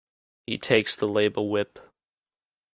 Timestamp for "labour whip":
1.07-1.77